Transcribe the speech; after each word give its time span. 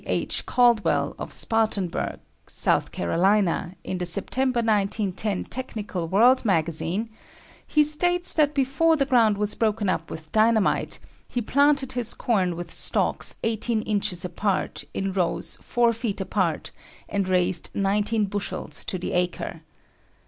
H. 0.07 0.47
Caldwell, 0.47 1.15
of 1.19 1.31
Spartanburg, 1.31 2.19
S. 2.47 2.83
C., 2.91 3.01
in 3.01 3.97
the 3.99 4.05
September, 4.07 4.61
1910, 4.61 5.43
Technical 5.43 6.07
World 6.07 6.43
Magazine, 6.43 7.07
he 7.67 7.83
states 7.83 8.33
that 8.33 8.55
before 8.55 8.95
the 8.95 9.05
ground 9.05 9.37
was 9.37 9.53
broken 9.53 9.89
up 9.89 10.09
with 10.09 10.31
dynamite, 10.31 10.97
he 11.27 11.39
planted 11.39 11.91
his 11.91 12.15
corn 12.15 12.55
with 12.55 12.73
stalks 12.73 13.35
18 13.43 13.83
inches 13.83 14.25
apart 14.25 14.83
in 14.91 15.13
rows 15.13 15.57
4 15.61 15.93
feet 15.93 16.19
apart 16.19 16.71
and 17.07 17.29
raised 17.29 17.69
90 17.75 18.25
bushels 18.25 18.83
to 18.85 18.97
the 18.97 19.13
acre. 19.13 19.61